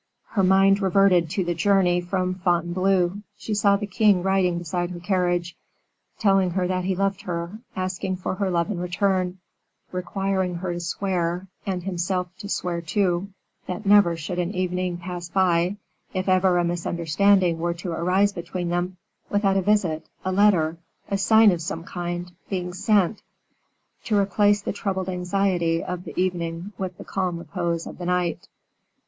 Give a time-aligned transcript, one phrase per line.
[0.29, 4.99] Her mind reverted to the journey from Fontainebleau, she saw the king riding beside her
[4.99, 5.55] carriage,
[6.17, 9.37] telling her that he loved her, asking for her love in return,
[9.91, 13.29] requiring her to swear, and himself to swear too,
[13.67, 15.77] that never should an evening pass by,
[16.15, 18.97] if ever a misunderstanding were to arise between them,
[19.29, 20.77] without a visit, a letter,
[21.11, 23.21] a sign of some kind, being sent,
[24.03, 28.47] to replace the troubled anxiety of the evening with the calm repose of the night.